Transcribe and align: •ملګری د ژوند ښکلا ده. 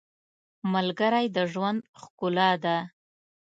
•ملګری 0.73 1.25
د 1.35 1.37
ژوند 1.51 1.79
ښکلا 2.01 2.49
ده. 2.63 2.77